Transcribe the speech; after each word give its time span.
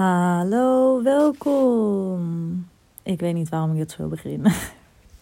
Hallo, 0.00 1.02
welkom. 1.02 2.66
Ik 3.02 3.20
weet 3.20 3.34
niet 3.34 3.48
waarom 3.48 3.72
ik 3.72 3.78
het 3.78 3.90
zo 3.90 4.08
begin. 4.08 4.46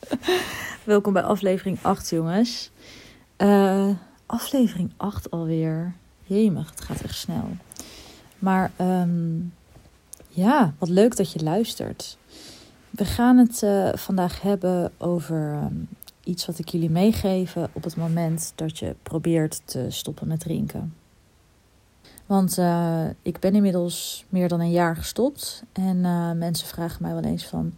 welkom 0.84 1.12
bij 1.12 1.22
aflevering 1.22 1.78
8, 1.82 2.10
jongens. 2.10 2.70
Uh, 3.38 3.88
aflevering 4.26 4.92
8 4.96 5.30
alweer. 5.30 5.94
Jemig, 6.24 6.70
het 6.70 6.80
gaat 6.80 7.00
echt 7.00 7.14
snel. 7.14 7.48
Maar 8.38 8.70
um, 8.80 9.52
ja, 10.28 10.74
wat 10.78 10.88
leuk 10.88 11.16
dat 11.16 11.32
je 11.32 11.42
luistert. 11.42 12.18
We 12.90 13.04
gaan 13.04 13.36
het 13.36 13.62
uh, 13.62 13.88
vandaag 13.94 14.42
hebben 14.42 14.92
over 14.98 15.52
um, 15.52 15.88
iets 16.24 16.46
wat 16.46 16.58
ik 16.58 16.68
jullie 16.68 16.90
meegeven 16.90 17.68
op 17.72 17.84
het 17.84 17.96
moment 17.96 18.52
dat 18.54 18.78
je 18.78 18.94
probeert 19.02 19.60
te 19.64 19.86
stoppen 19.88 20.28
met 20.28 20.40
drinken. 20.40 20.94
Want 22.28 22.58
uh, 22.58 23.04
ik 23.22 23.38
ben 23.38 23.54
inmiddels 23.54 24.24
meer 24.28 24.48
dan 24.48 24.60
een 24.60 24.70
jaar 24.70 24.96
gestopt. 24.96 25.62
En 25.72 25.96
uh, 25.96 26.32
mensen 26.32 26.66
vragen 26.66 27.02
mij 27.02 27.12
wel 27.12 27.22
eens 27.22 27.46
van... 27.46 27.72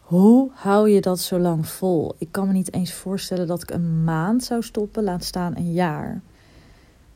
Hoe 0.00 0.50
hou 0.54 0.90
je 0.90 1.00
dat 1.00 1.20
zo 1.20 1.38
lang 1.38 1.66
vol? 1.66 2.14
Ik 2.18 2.28
kan 2.30 2.46
me 2.46 2.52
niet 2.52 2.72
eens 2.72 2.92
voorstellen 2.92 3.46
dat 3.46 3.62
ik 3.62 3.70
een 3.70 4.04
maand 4.04 4.44
zou 4.44 4.62
stoppen, 4.62 5.04
laat 5.04 5.24
staan 5.24 5.56
een 5.56 5.72
jaar. 5.72 6.20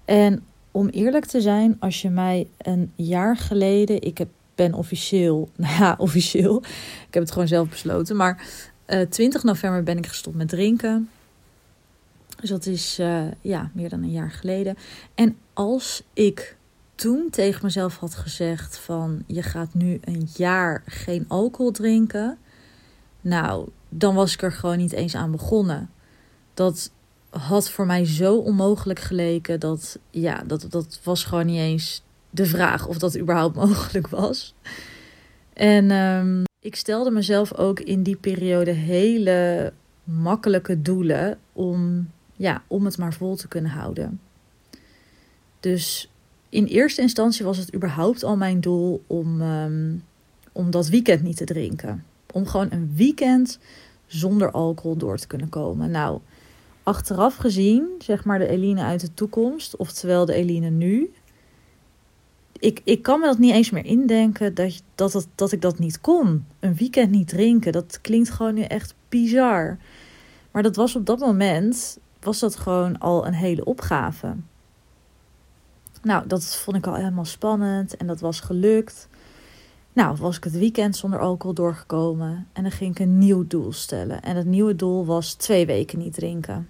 En 0.04 0.44
om 0.70 0.88
eerlijk 0.88 1.24
te 1.24 1.40
zijn, 1.40 1.76
als 1.78 2.02
je 2.02 2.10
mij 2.10 2.46
een 2.58 2.92
jaar 2.94 3.36
geleden... 3.36 4.02
Ik 4.02 4.18
heb, 4.18 4.28
ben 4.54 4.74
officieel, 4.74 5.48
nou 5.56 5.74
ja, 5.78 5.94
officieel. 5.98 6.62
Ik 7.06 7.14
heb 7.14 7.22
het 7.22 7.32
gewoon 7.32 7.48
zelf 7.48 7.68
besloten. 7.68 8.16
Maar 8.16 8.46
uh, 8.86 9.00
20 9.00 9.42
november 9.42 9.82
ben 9.82 9.98
ik 9.98 10.06
gestopt 10.06 10.36
met 10.36 10.48
drinken. 10.48 11.08
Dus 12.40 12.50
dat 12.50 12.66
is 12.66 12.98
uh, 13.00 13.22
ja, 13.40 13.70
meer 13.74 13.88
dan 13.88 14.02
een 14.02 14.10
jaar 14.10 14.30
geleden. 14.30 14.76
En 15.14 15.36
als 15.52 16.02
ik 16.12 16.56
toen 16.94 17.30
tegen 17.30 17.64
mezelf 17.64 17.96
had 17.96 18.14
gezegd 18.14 18.78
van 18.78 19.22
je 19.26 19.42
gaat 19.42 19.74
nu 19.74 19.98
een 20.04 20.28
jaar 20.34 20.82
geen 20.86 21.24
alcohol 21.28 21.70
drinken. 21.70 22.38
Nou, 23.20 23.68
dan 23.88 24.14
was 24.14 24.32
ik 24.32 24.42
er 24.42 24.52
gewoon 24.52 24.78
niet 24.78 24.92
eens 24.92 25.14
aan 25.14 25.30
begonnen. 25.30 25.90
Dat 26.54 26.90
had 27.30 27.70
voor 27.70 27.86
mij 27.86 28.06
zo 28.06 28.36
onmogelijk 28.36 28.98
geleken 29.00 29.60
dat 29.60 29.98
ja, 30.10 30.42
dat, 30.46 30.66
dat 30.70 31.00
was 31.02 31.24
gewoon 31.24 31.46
niet 31.46 31.58
eens 31.58 32.02
de 32.30 32.46
vraag 32.46 32.86
of 32.86 32.98
dat 32.98 33.18
überhaupt 33.18 33.56
mogelijk 33.66 34.08
was. 34.08 34.54
En 35.52 35.90
um, 35.90 36.44
ik 36.60 36.76
stelde 36.76 37.10
mezelf 37.10 37.54
ook 37.54 37.80
in 37.80 38.02
die 38.02 38.16
periode 38.16 38.70
hele 38.70 39.72
makkelijke 40.04 40.82
doelen 40.82 41.38
om 41.52 42.08
ja, 42.36 42.62
om 42.66 42.84
het 42.84 42.98
maar 42.98 43.14
vol 43.14 43.36
te 43.36 43.48
kunnen 43.48 43.70
houden. 43.70 44.20
Dus 45.60 46.10
in 46.48 46.64
eerste 46.64 47.00
instantie 47.00 47.44
was 47.44 47.58
het 47.58 47.74
überhaupt 47.74 48.22
al 48.22 48.36
mijn 48.36 48.60
doel 48.60 49.04
om, 49.06 49.40
um, 49.42 50.04
om 50.52 50.70
dat 50.70 50.88
weekend 50.88 51.22
niet 51.22 51.36
te 51.36 51.44
drinken. 51.44 52.04
Om 52.32 52.46
gewoon 52.46 52.68
een 52.70 52.92
weekend 52.94 53.58
zonder 54.06 54.50
alcohol 54.50 54.96
door 54.96 55.16
te 55.16 55.26
kunnen 55.26 55.48
komen. 55.48 55.90
Nou, 55.90 56.20
achteraf 56.82 57.36
gezien, 57.36 57.88
zeg 57.98 58.24
maar 58.24 58.38
de 58.38 58.48
Eline 58.48 58.82
uit 58.82 59.00
de 59.00 59.14
toekomst, 59.14 59.76
oftewel 59.76 60.24
de 60.24 60.34
Eline 60.34 60.70
nu. 60.70 61.12
Ik, 62.58 62.80
ik 62.84 63.02
kan 63.02 63.20
me 63.20 63.26
dat 63.26 63.38
niet 63.38 63.52
eens 63.52 63.70
meer 63.70 63.84
indenken 63.84 64.54
dat, 64.54 64.82
dat, 64.94 65.12
dat, 65.12 65.28
dat 65.34 65.52
ik 65.52 65.60
dat 65.60 65.78
niet 65.78 66.00
kon. 66.00 66.44
Een 66.60 66.74
weekend 66.74 67.10
niet 67.10 67.28
drinken, 67.28 67.72
dat 67.72 67.98
klinkt 68.00 68.30
gewoon 68.30 68.54
nu 68.54 68.62
echt 68.62 68.94
bizar. 69.08 69.78
Maar 70.50 70.62
dat 70.62 70.76
was 70.76 70.96
op 70.96 71.06
dat 71.06 71.18
moment 71.18 71.98
was 72.20 72.38
dat 72.38 72.56
gewoon 72.56 72.98
al 72.98 73.26
een 73.26 73.34
hele 73.34 73.64
opgave. 73.64 74.34
Nou, 76.02 76.26
dat 76.26 76.56
vond 76.56 76.76
ik 76.76 76.86
al 76.86 76.94
helemaal 76.94 77.24
spannend 77.24 77.96
en 77.96 78.06
dat 78.06 78.20
was 78.20 78.40
gelukt. 78.40 79.08
Nou, 79.92 80.16
was 80.16 80.36
ik 80.36 80.44
het 80.44 80.58
weekend 80.58 80.96
zonder 80.96 81.20
alcohol 81.20 81.54
doorgekomen 81.54 82.48
en 82.52 82.62
dan 82.62 82.72
ging 82.72 82.90
ik 82.90 82.98
een 82.98 83.18
nieuw 83.18 83.46
doel 83.46 83.72
stellen. 83.72 84.22
En 84.22 84.36
het 84.36 84.46
nieuwe 84.46 84.76
doel 84.76 85.06
was 85.06 85.34
twee 85.34 85.66
weken 85.66 85.98
niet 85.98 86.14
drinken. 86.14 86.68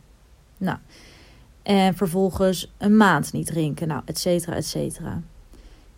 Nou, 0.58 0.78
en 1.62 1.94
vervolgens 1.94 2.72
een 2.78 2.96
maand 2.96 3.32
niet 3.32 3.46
drinken, 3.46 3.88
nou, 3.88 4.02
et 4.04 4.18
cetera, 4.18 4.56
et 4.56 4.66
cetera. 4.66 5.22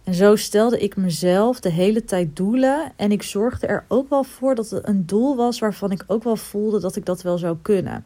En 0.05 0.15
zo 0.15 0.37
stelde 0.37 0.79
ik 0.79 0.97
mezelf 0.97 1.61
de 1.61 1.71
hele 1.71 2.05
tijd 2.05 2.37
doelen. 2.37 2.93
En 2.97 3.13
ik 3.13 3.23
zorgde 3.23 3.67
er 3.67 3.85
ook 3.89 4.09
wel 4.09 4.25
voor 4.25 4.55
dat 4.55 4.71
het 4.71 4.89
een 4.89 5.07
doel 5.07 5.37
was 5.37 5.59
waarvan 5.59 5.91
ik 5.91 6.05
ook 6.07 6.23
wel 6.23 6.37
voelde 6.37 6.81
dat 6.81 6.97
ik 6.97 7.07
dat 7.07 7.23
wel 7.23 7.39
zou 7.39 7.57
kunnen. 7.63 8.05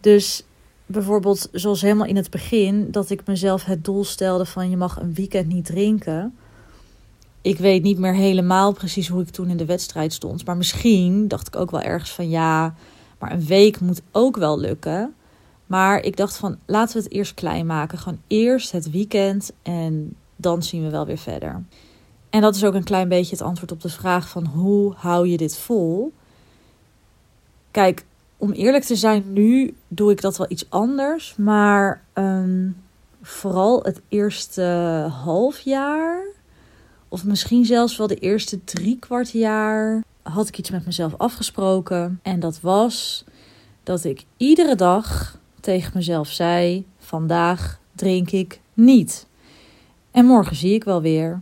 Dus 0.00 0.44
bijvoorbeeld, 0.86 1.48
zoals 1.52 1.80
helemaal 1.80 2.06
in 2.06 2.16
het 2.16 2.30
begin, 2.30 2.90
dat 2.90 3.10
ik 3.10 3.26
mezelf 3.26 3.64
het 3.64 3.84
doel 3.84 4.04
stelde 4.04 4.44
van 4.44 4.70
je 4.70 4.76
mag 4.76 5.00
een 5.00 5.14
weekend 5.14 5.46
niet 5.46 5.64
drinken. 5.64 6.36
Ik 7.42 7.58
weet 7.58 7.82
niet 7.82 7.98
meer 7.98 8.14
helemaal 8.14 8.72
precies 8.72 9.08
hoe 9.08 9.22
ik 9.22 9.28
toen 9.28 9.50
in 9.50 9.56
de 9.56 9.64
wedstrijd 9.64 10.12
stond. 10.12 10.44
Maar 10.44 10.56
misschien 10.56 11.28
dacht 11.28 11.46
ik 11.46 11.56
ook 11.56 11.70
wel 11.70 11.82
ergens 11.82 12.10
van 12.10 12.28
ja, 12.28 12.74
maar 13.18 13.32
een 13.32 13.46
week 13.46 13.80
moet 13.80 14.02
ook 14.12 14.36
wel 14.36 14.58
lukken. 14.58 15.14
Maar 15.66 16.02
ik 16.02 16.16
dacht 16.16 16.36
van 16.36 16.58
laten 16.66 16.96
we 16.96 17.02
het 17.02 17.12
eerst 17.12 17.34
klein 17.34 17.66
maken. 17.66 17.98
Gewoon 17.98 18.20
eerst 18.26 18.72
het 18.72 18.90
weekend 18.90 19.52
en 19.62 20.14
dan 20.36 20.62
zien 20.62 20.82
we 20.82 20.90
wel 20.90 21.06
weer 21.06 21.18
verder. 21.18 21.64
En 22.30 22.40
dat 22.40 22.54
is 22.54 22.64
ook 22.64 22.74
een 22.74 22.84
klein 22.84 23.08
beetje 23.08 23.36
het 23.36 23.44
antwoord 23.44 23.72
op 23.72 23.80
de 23.80 23.88
vraag 23.88 24.28
van 24.28 24.46
hoe 24.46 24.94
hou 24.96 25.28
je 25.28 25.36
dit 25.36 25.58
vol? 25.58 26.12
Kijk, 27.70 28.04
om 28.38 28.52
eerlijk 28.52 28.84
te 28.84 28.96
zijn, 28.96 29.32
nu 29.32 29.74
doe 29.88 30.10
ik 30.10 30.20
dat 30.20 30.36
wel 30.36 30.46
iets 30.50 30.70
anders. 30.70 31.34
Maar 31.36 32.04
um, 32.14 32.76
vooral 33.22 33.82
het 33.82 34.00
eerste 34.08 34.62
half 35.24 35.58
jaar, 35.58 36.22
of 37.08 37.24
misschien 37.24 37.64
zelfs 37.64 37.96
wel 37.96 38.06
de 38.06 38.18
eerste 38.18 38.64
drie 38.64 38.98
kwart 38.98 39.30
jaar, 39.30 40.04
had 40.22 40.48
ik 40.48 40.58
iets 40.58 40.70
met 40.70 40.86
mezelf 40.86 41.14
afgesproken. 41.16 42.20
En 42.22 42.40
dat 42.40 42.60
was 42.60 43.24
dat 43.82 44.04
ik 44.04 44.24
iedere 44.36 44.74
dag 44.74 45.38
tegen 45.60 45.92
mezelf 45.94 46.28
zei: 46.28 46.86
Vandaag 46.98 47.80
drink 47.94 48.30
ik 48.30 48.60
niet. 48.74 49.26
En 50.10 50.24
morgen 50.24 50.56
zie 50.56 50.74
ik 50.74 50.84
wel 50.84 51.02
weer. 51.02 51.40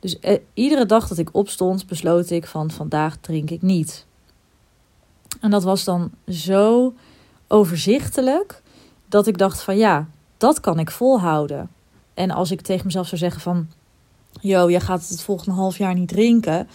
Dus 0.00 0.18
eh, 0.18 0.38
iedere 0.54 0.86
dag 0.86 1.08
dat 1.08 1.18
ik 1.18 1.28
opstond, 1.32 1.86
besloot 1.86 2.30
ik 2.30 2.46
van 2.46 2.70
vandaag 2.70 3.16
drink 3.16 3.50
ik 3.50 3.62
niet. 3.62 4.06
En 5.42 5.50
dat 5.50 5.62
was 5.62 5.84
dan 5.84 6.10
zo 6.28 6.94
overzichtelijk 7.48 8.62
dat 9.06 9.26
ik 9.26 9.38
dacht 9.38 9.62
van 9.62 9.76
ja, 9.76 10.08
dat 10.36 10.60
kan 10.60 10.78
ik 10.78 10.90
volhouden. 10.90 11.70
En 12.14 12.30
als 12.30 12.50
ik 12.50 12.60
tegen 12.60 12.86
mezelf 12.86 13.06
zou 13.06 13.20
zeggen 13.20 13.40
van, 13.40 13.68
yo, 14.40 14.70
jij 14.70 14.80
gaat 14.80 15.08
het 15.08 15.22
volgende 15.22 15.58
half 15.58 15.78
jaar 15.78 15.94
niet 15.94 16.08
drinken, 16.08 16.68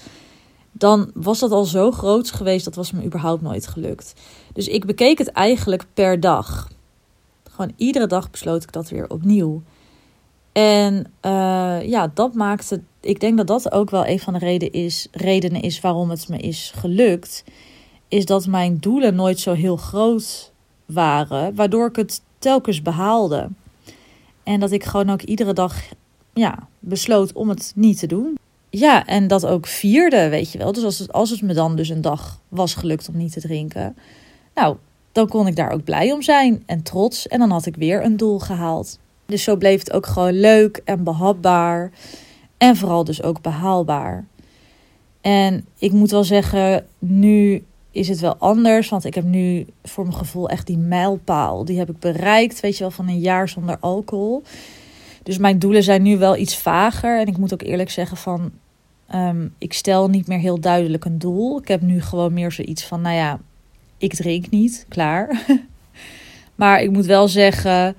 dan 0.72 1.12
was 1.14 1.40
dat 1.40 1.52
al 1.52 1.64
zo 1.64 1.92
groot 1.92 2.32
geweest, 2.32 2.66
dat 2.66 2.76
was 2.76 2.92
me 2.92 3.04
überhaupt 3.04 3.42
nooit 3.42 3.68
gelukt. 3.68 4.14
Dus 4.54 4.68
ik 4.68 4.86
bekeek 4.86 5.18
het 5.18 5.32
eigenlijk 5.32 5.86
per 5.94 6.20
dag. 6.20 6.70
Gewoon 7.50 7.74
iedere 7.76 8.08
dag 8.08 8.32
besloot 8.32 8.64
ik 8.64 8.72
dat 8.72 8.90
weer 8.90 9.10
opnieuw. 9.10 9.62
En 10.52 11.12
uh, 11.22 11.90
ja, 11.90 12.12
dat 12.14 12.34
maakte. 12.34 12.82
Ik 13.00 13.20
denk 13.20 13.38
dat 13.38 13.48
dat 13.48 13.72
ook 13.72 13.90
wel 13.90 14.08
een 14.08 14.20
van 14.20 14.34
de 14.34 14.40
reden 14.40 14.72
is, 14.72 15.08
redenen 15.12 15.62
is 15.62 15.80
waarom 15.80 16.10
het 16.10 16.28
me 16.28 16.38
is 16.38 16.72
gelukt 16.76 17.44
is 18.08 18.26
dat 18.26 18.48
mijn 18.48 18.78
doelen 18.80 19.16
nooit 19.16 19.40
zo 19.40 19.54
heel 19.54 19.78
groot 19.78 20.52
waren, 20.86 21.56
waardoor 21.56 21.88
ik 21.88 21.96
het 21.96 22.22
telkens 22.40 22.82
behaalde. 22.82 23.50
En 24.44 24.60
dat 24.60 24.72
ik 24.72 24.84
gewoon 24.84 25.10
ook 25.10 25.22
iedere 25.22 25.54
dag 25.54 25.82
ja, 26.34 26.68
besloot 26.80 27.34
om 27.34 27.50
het 27.50 27.72
niet 27.76 28.00
te 28.00 28.08
doen. 28.08 28.38
Ja, 28.70 29.06
en 29.06 29.28
dat 29.28 29.46
ook 29.46 29.68
vierde, 29.68 30.30
weet 30.30 30.52
je 30.52 30.58
wel. 30.58 30.72
Dus 30.72 30.84
als 30.84 31.00
het, 31.00 31.14
als 31.14 31.30
het 31.30 31.42
me 31.42 31.54
dan 31.54 31.76
dus 31.76 31.90
een 31.90 32.02
dag 32.02 32.40
was 32.48 32.76
gelukt 32.76 33.10
om 33.10 33.18
niet 33.18 33.32
te 33.32 33.42
drinken, 33.42 33.96
nou, 34.56 34.76
dan 35.12 35.28
kon 35.28 35.48
ik 35.48 35.56
daar 35.56 35.72
ook 35.72 35.84
blij 35.84 36.12
om 36.12 36.22
zijn 36.22 36.64
en 36.66 36.84
trots. 36.84 37.28
En 37.28 37.40
dan 37.40 37.52
had 37.52 37.66
ik 37.66 37.76
weer 37.76 38.04
een 38.04 38.18
doel 38.18 38.40
gehaald. 38.40 39.00
Dus 39.26 39.44
zo 39.44 39.56
bleef 39.56 39.80
het 39.80 39.92
ook 39.92 40.06
gewoon 40.06 40.40
leuk 40.40 40.82
en 40.84 41.04
behapbaar. 41.04 41.92
En 42.58 42.76
vooral 42.76 43.04
dus 43.04 43.24
ook 43.24 43.42
behaalbaar. 43.42 44.26
En 45.22 45.66
ik 45.78 45.92
moet 45.92 46.12
wel 46.12 46.24
zeggen, 46.24 46.86
nu 47.00 47.64
is 47.98 48.08
het 48.08 48.20
wel 48.20 48.36
anders. 48.38 48.90
Want 48.90 49.06
ik 49.06 49.16
heb 49.16 49.24
nu 49.24 49.66
voor 49.84 50.04
mijn 50.04 50.18
gevoel 50.18 50.50
echt 50.50 50.68
die 50.68 50.78
mijlpaal. 50.78 51.66
Die 51.66 51.78
heb 51.78 51.90
ik 51.90 52.00
bereikt, 52.00 52.60
weet 52.60 52.78
je 52.78 52.80
wel, 52.80 52.92
van 52.92 53.08
een 53.08 53.20
jaar 53.20 53.50
zonder 53.50 53.78
alcohol. 53.80 54.44
Dus 55.24 55.38
mijn 55.38 55.60
doelen 55.60 55.84
zijn 55.84 56.02
nu 56.02 56.18
wel 56.18 56.38
iets 56.38 56.58
vager. 56.58 57.20
En 57.20 57.28
ik 57.28 57.38
moet 57.38 57.54
ook 57.54 57.62
eerlijk 57.62 57.90
zeggen 57.90 58.18
van... 58.18 58.52
Um, 59.16 59.54
ik 59.58 59.74
stel 59.74 60.10
niet 60.10 60.28
meer 60.28 60.40
heel 60.40 60.60
duidelijk 60.60 61.06
een 61.06 61.20
doel. 61.20 61.60
Ik 61.60 61.68
heb 61.68 61.82
nu 61.82 62.02
gewoon 62.02 62.34
meer 62.34 62.52
zoiets 62.52 62.84
van, 62.84 63.02
nou 63.02 63.16
ja, 63.16 63.40
ik 63.98 64.14
drink 64.14 64.50
niet, 64.50 64.86
klaar. 64.88 65.46
maar 66.56 66.82
ik 66.82 66.92
moet 66.92 67.06
wel 67.06 67.28
zeggen, 67.28 67.96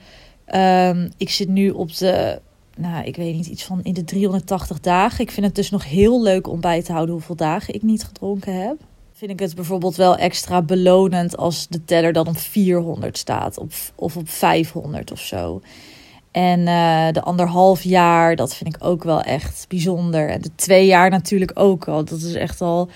um, 0.54 1.10
ik 1.16 1.30
zit 1.30 1.48
nu 1.48 1.70
op 1.70 1.96
de, 1.96 2.40
nou, 2.76 3.04
ik 3.04 3.16
weet 3.16 3.34
niet, 3.34 3.46
iets 3.46 3.64
van 3.64 3.80
in 3.82 3.92
de 3.92 4.04
380 4.04 4.80
dagen. 4.80 5.20
Ik 5.20 5.30
vind 5.30 5.46
het 5.46 5.54
dus 5.54 5.70
nog 5.70 5.84
heel 5.84 6.22
leuk 6.22 6.48
om 6.48 6.60
bij 6.60 6.82
te 6.82 6.92
houden 6.92 7.14
hoeveel 7.14 7.36
dagen 7.36 7.74
ik 7.74 7.82
niet 7.82 8.04
gedronken 8.04 8.60
heb 8.62 8.76
vind 9.18 9.30
ik 9.30 9.40
het 9.40 9.54
bijvoorbeeld 9.54 9.96
wel 9.96 10.16
extra 10.16 10.62
belonend 10.62 11.36
als 11.36 11.68
de 11.68 11.84
teller 11.84 12.12
dan 12.12 12.26
op 12.26 12.38
400 12.38 13.18
staat 13.18 13.58
of, 13.58 13.92
of 13.94 14.16
op 14.16 14.28
500 14.28 15.12
of 15.12 15.20
zo. 15.20 15.60
En 16.30 16.58
uh, 16.60 17.08
de 17.10 17.22
anderhalf 17.22 17.82
jaar, 17.82 18.36
dat 18.36 18.54
vind 18.54 18.74
ik 18.74 18.84
ook 18.84 19.04
wel 19.04 19.20
echt 19.20 19.64
bijzonder. 19.68 20.28
En 20.28 20.40
de 20.40 20.50
twee 20.54 20.86
jaar 20.86 21.10
natuurlijk 21.10 21.50
ook 21.54 21.88
al. 21.88 22.04
Dat 22.04 22.20
is 22.20 22.34
echt 22.34 22.60
al. 22.60 22.88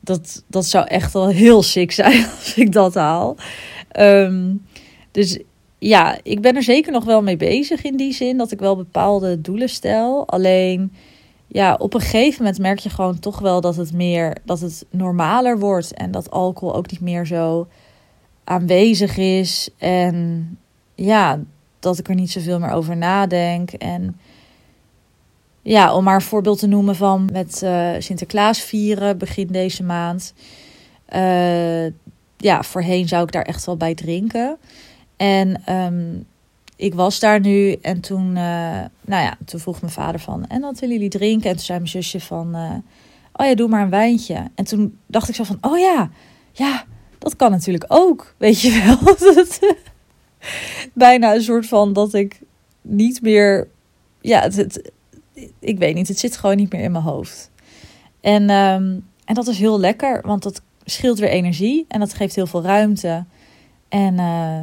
Dat, 0.00 0.44
dat 0.46 0.66
zou 0.66 0.86
echt 0.86 1.14
al 1.14 1.28
heel 1.28 1.62
sick 1.62 1.92
zijn 1.92 2.26
als 2.38 2.54
ik 2.54 2.72
dat 2.72 2.94
haal. 2.94 3.36
Um, 3.98 4.66
dus 5.10 5.38
ja, 5.78 6.18
ik 6.22 6.40
ben 6.40 6.56
er 6.56 6.62
zeker 6.62 6.92
nog 6.92 7.04
wel 7.04 7.22
mee 7.22 7.36
bezig 7.36 7.82
in 7.82 7.96
die 7.96 8.12
zin 8.12 8.36
dat 8.36 8.52
ik 8.52 8.58
wel 8.58 8.76
bepaalde 8.76 9.40
doelen 9.40 9.68
stel. 9.68 10.28
Alleen 10.28 10.92
ja, 11.46 11.74
op 11.74 11.94
een 11.94 12.00
gegeven 12.00 12.42
moment 12.42 12.62
merk 12.62 12.78
je 12.78 12.90
gewoon 12.90 13.18
toch 13.18 13.38
wel 13.38 13.60
dat 13.60 13.76
het 13.76 13.92
meer 13.92 14.36
dat 14.44 14.60
het 14.60 14.86
normaler 14.90 15.58
wordt 15.58 15.94
en 15.94 16.10
dat 16.10 16.30
alcohol 16.30 16.74
ook 16.74 16.90
niet 16.90 17.00
meer 17.00 17.26
zo 17.26 17.66
aanwezig 18.44 19.16
is 19.16 19.68
en 19.78 20.58
ja, 20.94 21.40
dat 21.78 21.98
ik 21.98 22.08
er 22.08 22.14
niet 22.14 22.30
zoveel 22.30 22.58
meer 22.58 22.70
over 22.70 22.96
nadenk 22.96 23.70
en 23.70 24.20
ja, 25.62 25.94
om 25.94 26.04
maar 26.04 26.14
een 26.14 26.20
voorbeeld 26.20 26.58
te 26.58 26.66
noemen 26.66 26.96
van 26.96 27.28
met 27.32 27.60
uh, 27.64 27.90
Sinterklaas 27.98 28.60
vieren 28.60 29.18
begin 29.18 29.46
deze 29.46 29.82
maand. 29.82 30.34
Uh, 31.14 31.86
ja, 32.36 32.62
voorheen 32.62 33.08
zou 33.08 33.22
ik 33.22 33.32
daar 33.32 33.42
echt 33.42 33.66
wel 33.66 33.76
bij 33.76 33.94
drinken. 33.94 34.58
En 35.16 35.72
um, 35.74 36.26
ik 36.76 36.94
was 36.94 37.20
daar 37.20 37.40
nu 37.40 37.72
en 37.72 38.00
toen, 38.00 38.26
uh, 38.26 38.34
nou 39.00 39.22
ja, 39.22 39.36
toen 39.44 39.60
vroeg 39.60 39.80
mijn 39.80 39.92
vader 39.92 40.20
van, 40.20 40.46
en 40.46 40.60
wat 40.60 40.78
willen 40.78 40.94
jullie 40.94 41.10
drinken? 41.10 41.50
En 41.50 41.56
toen 41.56 41.64
zei 41.64 41.78
mijn 41.78 41.90
zusje 41.90 42.20
van, 42.20 42.56
uh, 42.56 42.74
oh 43.32 43.46
ja, 43.46 43.54
doe 43.54 43.68
maar 43.68 43.82
een 43.82 43.90
wijntje. 43.90 44.50
En 44.54 44.64
toen 44.64 44.98
dacht 45.06 45.28
ik 45.28 45.34
zo 45.34 45.44
van, 45.44 45.58
oh 45.60 45.78
ja, 45.78 46.10
ja, 46.52 46.84
dat 47.18 47.36
kan 47.36 47.50
natuurlijk 47.50 47.84
ook, 47.88 48.34
weet 48.38 48.60
je 48.60 48.82
wel. 48.84 49.14
Bijna 50.92 51.34
een 51.34 51.42
soort 51.42 51.66
van 51.66 51.92
dat 51.92 52.14
ik 52.14 52.40
niet 52.82 53.22
meer, 53.22 53.68
ja, 54.20 54.40
het, 54.40 54.92
ik 55.58 55.78
weet 55.78 55.94
niet, 55.94 56.08
het 56.08 56.18
zit 56.18 56.36
gewoon 56.36 56.56
niet 56.56 56.72
meer 56.72 56.82
in 56.82 56.92
mijn 56.92 57.04
hoofd. 57.04 57.50
En, 58.20 58.50
um, 58.50 59.06
en 59.24 59.34
dat 59.34 59.46
is 59.46 59.58
heel 59.58 59.80
lekker, 59.80 60.22
want 60.26 60.42
dat 60.42 60.62
scheelt 60.84 61.18
weer 61.18 61.28
energie 61.28 61.84
en 61.88 62.00
dat 62.00 62.14
geeft 62.14 62.34
heel 62.34 62.46
veel 62.46 62.62
ruimte. 62.62 63.24
En 63.88 64.14
uh, 64.14 64.60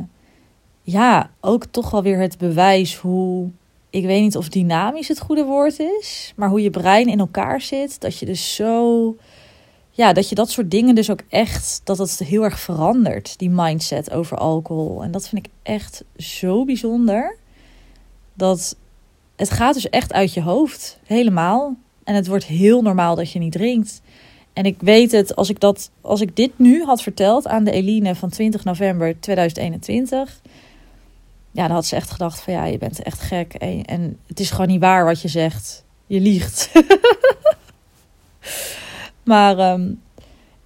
ja, 0.83 1.29
ook 1.39 1.65
toch 1.65 1.89
wel 1.89 2.03
weer 2.03 2.19
het 2.19 2.37
bewijs 2.37 2.95
hoe, 2.95 3.49
ik 3.89 4.05
weet 4.05 4.21
niet 4.21 4.37
of 4.37 4.49
dynamisch 4.49 5.07
het 5.07 5.19
goede 5.19 5.43
woord 5.43 5.79
is, 5.79 6.33
maar 6.35 6.49
hoe 6.49 6.61
je 6.61 6.69
brein 6.69 7.07
in 7.07 7.19
elkaar 7.19 7.61
zit. 7.61 8.01
Dat 8.01 8.17
je 8.17 8.25
dus 8.25 8.55
zo, 8.55 9.15
ja, 9.91 10.13
dat 10.13 10.29
je 10.29 10.35
dat 10.35 10.49
soort 10.49 10.71
dingen 10.71 10.95
dus 10.95 11.09
ook 11.09 11.21
echt, 11.29 11.81
dat 11.83 11.97
het 11.97 12.19
heel 12.19 12.43
erg 12.43 12.59
verandert, 12.59 13.39
die 13.39 13.49
mindset 13.49 14.11
over 14.11 14.37
alcohol. 14.37 15.03
En 15.03 15.11
dat 15.11 15.27
vind 15.27 15.45
ik 15.45 15.51
echt 15.63 16.03
zo 16.17 16.65
bijzonder. 16.65 17.37
Dat 18.33 18.75
het 19.35 19.49
gaat 19.49 19.73
dus 19.73 19.89
echt 19.89 20.13
uit 20.13 20.33
je 20.33 20.41
hoofd, 20.41 20.99
helemaal. 21.05 21.75
En 22.03 22.15
het 22.15 22.27
wordt 22.27 22.45
heel 22.45 22.81
normaal 22.81 23.15
dat 23.15 23.31
je 23.31 23.39
niet 23.39 23.51
drinkt. 23.51 24.01
En 24.53 24.65
ik 24.65 24.75
weet 24.79 25.11
het, 25.11 25.35
als 25.35 25.49
ik, 25.49 25.59
dat, 25.59 25.91
als 26.01 26.21
ik 26.21 26.35
dit 26.35 26.51
nu 26.55 26.83
had 26.83 27.01
verteld 27.01 27.47
aan 27.47 27.63
de 27.63 27.71
Eline 27.71 28.15
van 28.15 28.29
20 28.29 28.63
november 28.63 29.19
2021, 29.19 30.41
ja, 31.53 31.67
dan 31.67 31.75
had 31.75 31.85
ze 31.85 31.95
echt 31.95 32.11
gedacht 32.11 32.39
van 32.39 32.53
ja, 32.53 32.65
je 32.65 32.77
bent 32.77 33.03
echt 33.03 33.19
gek. 33.19 33.53
En, 33.53 33.85
en 33.85 34.19
het 34.27 34.39
is 34.39 34.51
gewoon 34.51 34.67
niet 34.67 34.79
waar 34.79 35.05
wat 35.05 35.21
je 35.21 35.27
zegt. 35.27 35.83
Je 36.07 36.19
liegt. 36.19 36.71
maar 39.23 39.71
um, 39.71 40.01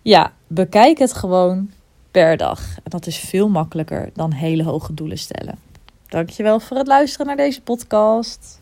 ja, 0.01 0.33
bekijk 0.47 0.97
het 0.97 1.13
gewoon 1.13 1.71
per 2.11 2.37
dag. 2.37 2.59
En 2.59 2.89
dat 2.89 3.07
is 3.07 3.17
veel 3.17 3.49
makkelijker 3.49 4.09
dan 4.13 4.31
hele 4.31 4.63
hoge 4.63 4.93
doelen 4.93 5.17
stellen. 5.17 5.59
Dankjewel 6.07 6.59
voor 6.59 6.77
het 6.77 6.87
luisteren 6.87 7.27
naar 7.27 7.35
deze 7.35 7.61
podcast. 7.61 8.59